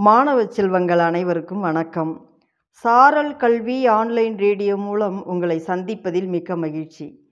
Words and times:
மாணவ 0.00 0.46
செல்வங்கள் 0.46 0.98
அனைவருக்கும் 0.98 1.60
வணக்கம். 1.60 2.38
சாரல் 2.70 3.36
கல்வி 3.36 3.86
ஆன்லைன் 3.86 4.38
ரேடியோ 4.38 4.76
மூலம் 4.76 5.26
உங்களை 5.26 5.58
சந்திப்பதில் 5.58 6.26
மிக்க 6.26 6.56
மகிழ்ச்சி. 6.56 7.28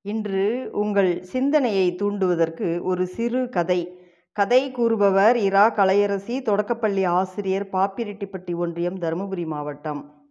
இன்று 0.00 0.68
உங்கள் 0.72 1.22
சிந்தனையை 1.22 1.94
தூண்டுவதற்கு 1.94 2.82
ஒரு 2.82 3.06
சிறு 3.06 3.48
கதை. 3.48 4.10
கதை 4.32 4.70
கூறுபவர் 4.70 5.36
இரா 5.36 5.70
கலையரசி 5.70 6.42
தொடக்கப்பள்ளி 6.42 7.04
ஆசிரியர் 7.04 7.68
பாப்பிரெட்டிப்பட்டி 7.68 8.56
ஒன்றியம் 8.56 8.98
தருமபுரி 8.98 9.46
மாவட்டம். 9.46 10.30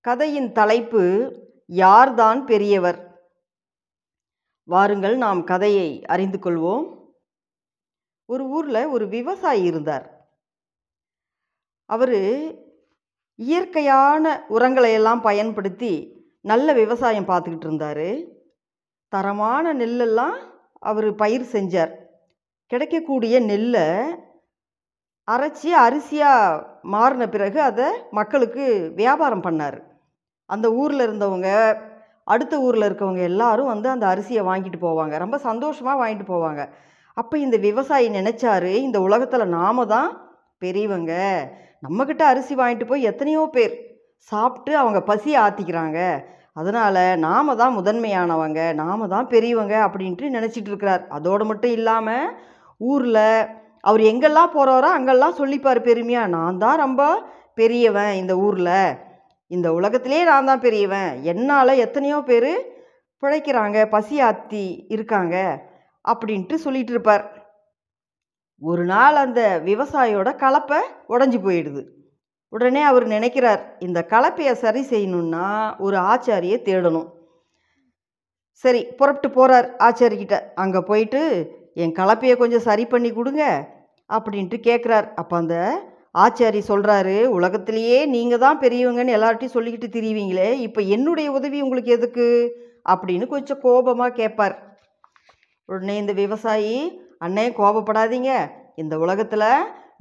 கதையின் 0.00 0.52
தலைப்பு 0.52 1.32
யார்தான் 1.66 2.44
பெரியவர்? 2.44 3.30
வாருங்கள் 4.64 5.16
நாம் 5.16 5.44
கதையை 5.44 6.04
அறிந்து 6.04 6.38
கொள்வோம். 6.38 7.12
ஒரு 8.24 8.44
ஊரில் 8.44 8.86
ஒரு 8.86 9.08
விவசாயி 9.08 9.62
இருந்தார். 9.62 10.17
அவர் 11.94 12.18
இயற்கையான 13.38 14.24
உரங்களை 14.48 14.92
எல்லாம் 14.92 15.20
பயன்படுத்தி 15.20 15.92
நல்ல 16.50 16.72
விவசாயம் 16.72 17.28
பார்த்துக்கிட்டு 17.28 17.66
இருந்தார். 17.68 18.08
தரமான 19.12 19.74
நெல்லெல்லாம் 19.74 20.36
அவர் 20.90 21.08
பயிர் 21.14 21.46
செஞ்சார். 21.52 21.92
கிடைக்கக்கூடிய 22.70 23.34
நெல்லை 23.50 23.86
அரைச்சி 25.28 25.70
அரிசியாக 25.86 26.62
மாறின 26.94 27.24
பிறகு 27.28 27.58
அதை 27.60 27.88
மக்களுக்கு 28.10 28.64
வியாபாரம் 29.00 29.44
பண்ணார். 29.46 29.78
அந்த 30.46 30.66
ஊரில் 30.82 31.04
இருந்தவங்க 31.06 31.48
அடுத்த 32.34 32.54
ஊரில் 32.66 32.86
இருக்கவங்க 32.88 33.22
எல்லாரும் 33.32 33.72
வந்து 33.72 33.88
அந்த 33.94 34.04
அரிசியை 34.06 34.42
வாங்கிட்டு 34.50 34.78
போவாங்க. 34.80 35.14
ரொம்ப 35.24 35.36
சந்தோஷமாக 35.48 36.00
வாங்கிட்டு 36.02 36.26
போவாங்க. 36.34 36.62
அப்போ 37.20 37.34
இந்த 37.38 37.56
விவசாயி 37.56 38.08
நினச்சாரு 38.08 38.72
இந்த 38.86 38.98
உலகத்தில் 39.00 39.52
நாம 39.58 39.86
தான் 39.86 40.10
பெரியவங்க 40.64 41.12
நம்மக்கிட்ட 41.86 42.22
அரிசி 42.32 42.54
வாங்கிட்டு 42.60 42.90
போய் 42.90 43.08
எத்தனையோ 43.10 43.42
பேர் 43.56 43.74
சாப்பிட்டு 44.30 44.72
அவங்க 44.82 45.00
பசியை 45.10 45.38
ஆற்றிக்கிறாங்க 45.44 45.98
அதனால் 46.60 47.02
நாம 47.26 47.54
தான் 47.60 47.76
முதன்மையானவங்க 47.78 48.60
நாம் 48.80 49.10
தான் 49.12 49.28
பெரியவங்க 49.32 49.74
அப்படின்ட்டு 49.86 50.28
நினச்சிட்டு 50.36 50.70
இருக்கிறார். 50.70 51.02
அதோடு 51.16 51.44
மட்டும் 51.50 51.74
இல்லாமல் 51.78 52.32
ஊரில் 52.90 53.26
அவர் 53.88 54.02
எங்கெல்லாம் 54.10 54.54
போகிறாரோ 54.54 54.88
அங்கெல்லாம் 54.96 55.38
சொல்லிப்பார் 55.40 55.80
பெருமையாக 55.88 56.32
நான் 56.36 56.58
தான் 56.64 56.82
ரொம்ப 56.84 57.02
பெரியவன் 57.60 58.12
இந்த 58.22 58.32
ஊரில். 58.46 58.74
இந்த 59.50 59.68
உலகத்திலே 59.78 60.22
நான் 60.30 60.48
தான் 60.50 60.64
பெரியவன். 60.66 61.10
என்னால் 61.32 61.80
எத்தனையோ 61.84 62.18
பேர் 62.30 62.52
பிழைக்கிறாங்க 63.22 63.78
பசி 63.94 64.16
ஆற்றி 64.28 64.64
இருக்காங்க. 64.94 65.36
அப்படின்ட்டு 66.04 66.56
சொல்லிகிட்டு 66.64 66.94
இருப்பார். 66.94 67.24
ஒரு 68.62 68.84
நாள் 68.84 69.16
அந்த 69.16 69.40
விவசாயியோட 69.64 70.28
கலப்பை 70.42 70.78
உடஞ்சி 71.08 71.38
போயிடுது. 71.42 71.82
உடனே 72.52 72.82
அவர் 72.82 73.06
நினைக்கிறார் 73.06 73.62
இந்த 73.78 74.06
கலப்பையை 74.10 74.52
சரி 74.52 74.82
செய்யணுன்னா 74.90 75.46
ஒரு 75.78 75.96
ஆச்சாரியை 76.12 76.58
தேடணும். 76.68 77.08
சரி 78.64 78.80
புறப்பட்டு 78.98 79.28
போகிறார் 79.30 79.66
ஆச்சாரிக்கிட்ட 79.78 80.36
அங்கே 80.54 80.80
போயிட்டு 80.80 81.20
என் 81.74 81.92
கலப்பையை 81.92 82.34
கொஞ்சம் 82.36 82.66
சரி 82.68 82.84
பண்ணி 82.86 83.10
கொடுங்க 83.12 83.42
அப்படின்ட்டு 84.10 84.56
கேட்குறார் 84.60 85.06
அப்போ 85.14 85.34
அந்த 85.36 85.56
ஆச்சாரி 86.24 86.60
சொல்கிறாரு 86.68 87.16
உலகத்திலேயே 87.38 87.98
நீங்கள் 88.06 88.42
தான் 88.44 88.60
பெரியவங்கன்னு 88.62 89.16
எல்லார்ட்டையும் 89.18 89.56
சொல்லிக்கிட்டு 89.56 89.88
திரிவீங்களே 89.96 90.48
இப்போ 90.66 90.80
என்னுடைய 90.96 91.28
உதவி 91.32 91.58
உங்களுக்கு 91.60 91.90
எதுக்கு? 91.92 92.26
அப்படின்னு 92.88 93.26
கொஞ்சம் 93.26 93.60
கோபமாக 93.62 94.12
கேட்பார் 94.12 94.56
உடனே 95.68 95.94
இந்த 95.96 96.12
விவசாயி 96.12 96.76
அண்ணே 97.20 97.44
கோபப்படாதீங்க. 97.58 98.32
இந்த 98.82 98.94
உலகத்தில் 99.04 99.50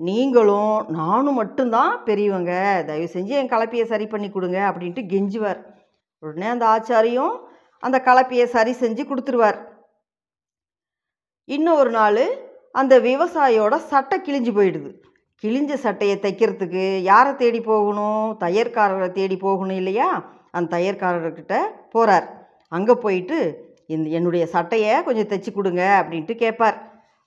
நீங்களும் 0.08 0.73
நானும் 1.00 1.40
மட்டும்தான் 1.42 1.94
பெரியவங்க. 2.08 2.52
தயவு 2.88 3.08
செஞ்சு 3.14 3.34
என் 3.42 3.54
கலப்பையை 3.54 3.86
சரி 3.92 4.08
பண்ணி 4.08 4.28
கொடுங்க 4.32 4.59
அப்படின்ட்டு 4.70 5.04
கெஞ்சுவார். 5.14 5.62
உடனே 6.24 6.48
அந்த 6.56 6.66
ஆச்சாரியும் 6.74 7.36
அந்த 7.84 7.97
கலப்பையை 8.06 8.46
சரி 8.56 8.74
செஞ்சு 8.84 9.03
கொடுத்துருவார். 9.09 9.58
இன்னும் 11.47 11.80
ஒரு 11.81 11.91
நாள் 11.97 12.24
அந்த 12.72 12.94
விவசாயியோட 13.00 13.75
சட்டை 13.91 14.18
கிழிஞ்சு 14.25 14.52
போயிடுது. 14.58 14.90
கிழிஞ்ச 15.44 15.74
சட்டையை 15.86 16.16
தைக்கிறதுக்கு 16.22 16.84
யாரை 17.12 17.31
தேடி 17.36 17.59
போகணும்? 17.62 18.25
தையற்காரரை 18.44 19.09
தேடி 19.12 19.38
போகணும் 19.38 19.80
இல்லையா? 19.81 20.09
அந்த 20.52 20.72
தையற்காரர்கிட்ட 20.75 21.56
போகிறார் 21.94 22.28
அங்கே 22.78 22.96
போயிட்டு 23.06 23.38
இந்த 23.96 24.08
என்னுடைய 24.18 24.46
சட்டையை 24.56 24.94
கொஞ்சம் 25.08 25.30
தைச்சி 25.31 25.52
கொடுங்க 25.53 25.84
அப்படின்ட்டு 26.02 26.36
கேட்பார். 26.44 26.78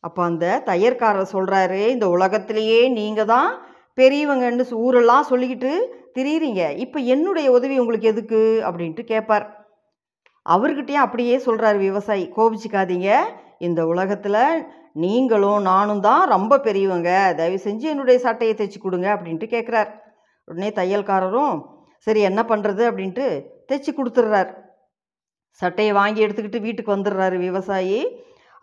அப்போ 0.05 0.21
அந்த 0.31 0.47
தையற்காரர் 0.69 1.33
சொல்கிறாரு 1.35 1.81
இந்த 1.95 2.07
உலகத்திலேயே 2.17 2.81
நீங்கள் 2.99 3.31
தான் 3.35 3.51
பெரியவங்கன்னு 4.01 4.65
ஊரெல்லாம் 4.87 5.29
சொல்லிக்கிட்டு 5.31 5.73
திரியிறீங்க. 6.17 6.63
இப்போ 6.85 6.99
என்னுடைய 7.15 7.49
உதவி 7.57 7.75
உங்களுக்கு 7.83 8.11
எதுக்கு? 8.13 8.43
அப்படின்ட்டு 8.69 9.03
கேட்பார் 9.13 9.47
அவர்கிட்டயே 10.47 10.99
அப்படியே 11.07 11.35
சொல்கிறார் 11.47 11.79
விவசாயி 11.87 12.25
கோபிச்சிக்காதீங்க. 12.37 13.11
இந்த 13.67 13.81
உலகத்தில் 13.93 14.43
நீங்களும் 15.03 15.61
நானும் 15.71 16.05
தான் 16.07 16.23
ரொம்ப 16.35 16.59
பெரியவங்க. 16.67 17.11
தயவு 17.39 17.59
செஞ்சு 17.67 17.87
என்னுடைய 17.93 18.19
சட்டையை 18.27 18.55
தைச்சி 18.61 18.79
கொடுங்க 18.81 19.09
அப்படின்ட்டு 19.17 19.49
கேட்குறார் 19.55 19.91
உடனே 20.49 20.71
தையல்காரரும் 20.79 21.55
சரி 22.07 22.21
என்ன 22.31 22.41
பண்ணுறது 22.51 22.83
அப்படின்ட்டு 22.91 23.27
தைச்சி 23.69 23.91
கொடுத்துட்றார். 23.99 24.51
சட்டையை 25.61 25.93
வாங்கி 26.01 26.25
எடுத்துக்கிட்டு 26.25 26.65
வீட்டுக்கு 26.67 26.97
வந்துடுறாரு 26.97 27.37
விவசாயி. 27.47 28.01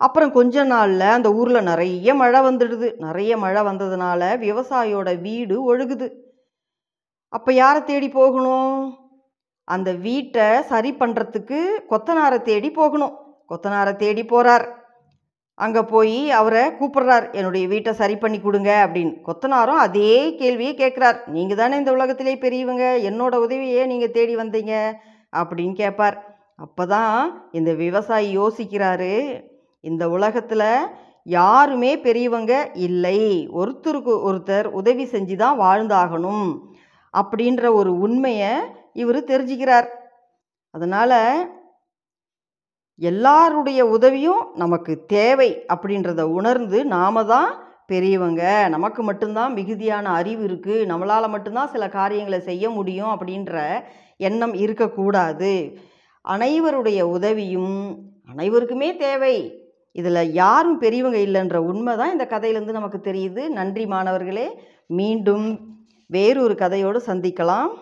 அப்புறம் 0.00 0.32
கொஞ்ச 0.36 0.64
நாளில் 0.72 1.14
அந்த 1.16 1.28
ஊரில் 1.38 1.68
நிறைய 1.68 2.14
மழை 2.20 2.40
வந்துடுது. 2.48 2.88
நிறைய 3.06 3.32
மழை 3.44 3.62
வந்ததுனால 3.68 4.20
விவசாயியோட 4.46 5.08
வீடு 5.26 5.56
ஒழுகுது. 5.70 6.08
அப்போ 7.36 7.50
யாரை 7.52 7.80
தேடி 7.84 8.08
போகணும்? 8.08 8.76
அந்த 9.74 9.90
வீட்டை 10.06 10.46
சரி 10.72 10.90
பண்ணுறதுக்கு 11.00 11.58
கொத்தனாரை 11.90 12.38
தேடி 12.50 12.70
போகணும். 12.80 13.16
கொத்தனாரை 13.50 13.94
தேடி 14.04 14.22
போகிறார் 14.24 14.66
அங்கே 15.64 15.82
போய் 15.92 16.18
அவரை 16.40 16.62
கூப்பிட்றார். 16.78 17.26
என்னுடைய 17.38 17.64
வீட்டை 17.72 17.92
சரி 18.00 18.16
பண்ணி 18.16 18.38
கொடுங்க 18.40 18.70
அப்படின்னு. 18.84 19.14
கொத்தனாரும் 19.26 19.82
அதே 19.84 20.12
கேள்வியை 20.40 20.72
கேட்குறார். 20.82 21.18
நீங்கள் 21.36 21.60
தானே 21.60 21.80
இந்த 21.82 21.92
உலகத்திலே 21.96 22.34
பெரியவங்க. 22.44 22.84
என்னோட 23.10 23.34
உதவியே 23.46 23.82
நீங்கள் 23.92 24.14
தேடி 24.16 24.36
வந்தீங்க 24.42 24.74
அப்படின்னு 25.40 25.74
கேட்பார். 25.82 26.18
அப்போ 26.64 26.84
தான் 26.94 27.16
இந்த 27.58 27.70
விவசாயி 27.84 28.28
யோசிக்கிறாரு 28.38 29.14
இந்த 29.80 30.04
உலகத்தில் 30.08 30.68
யாருமே 31.22 31.92
பெரியவங்க 31.98 32.70
இல்லை. 32.86 33.20
ஒருத்தருக்கு 33.60 34.12
ஒருத்தர் 34.28 34.66
உதவி 34.80 35.04
செஞ்சு 35.04 35.36
தான் 35.36 35.60
வாழ்ந்தாகணும் 35.60 36.48
அப்படின்ற 37.14 37.72
ஒரு 37.72 37.90
உண்மையை 37.98 38.52
இவர் 38.92 39.20
தெரிஞ்சுக்கிறார். 39.32 39.88
அதனால் 40.74 41.18
எல்லாருடைய 43.00 43.80
உதவியும் 43.86 44.42
நமக்கு 44.54 44.92
தேவை 45.06 45.50
அப்படின்றத 45.74 46.22
உணர்ந்து 46.38 46.78
நாம 46.84 47.24
தான் 47.24 47.50
பெரியவங்க. 47.86 48.42
நமக்கு 48.68 49.02
மட்டும்தான் 49.02 49.52
மிகுதியான 49.52 50.10
அறிவு 50.10 50.42
இருக்குது 50.48 50.88
நம்மளால் 50.90 51.32
மட்டும்தான் 51.34 51.72
சில 51.74 51.84
காரியங்களை 51.88 52.40
செய்ய 52.40 52.70
முடியும் 52.70 53.12
அப்படின்ற 53.14 53.62
எண்ணம் 54.16 54.54
இருக்கக்கூடாது. 54.54 55.52
அனைவருடைய 56.24 57.00
உதவியும் 57.16 57.78
அனைவருக்குமே 58.32 58.96
தேவை. 58.96 59.36
இதில் 60.00 60.32
யாரும் 60.40 60.78
பெரியவங்க 60.82 61.18
இல்லைன்ற 61.18 61.56
உண்மை 61.70 61.92
தான் 61.96 62.12
இந்த 62.14 62.24
கதையிலேருந்து 62.30 62.78
நமக்கு 62.78 62.98
தெரியுது. 63.10 63.42
நன்றி 63.58 63.84
மாணவர்களே. 63.86 64.46
மீண்டும் 64.98 65.46
வேறொரு 66.10 66.54
கதையோடு 66.54 67.00
சந்திக்கலாம். 67.06 67.72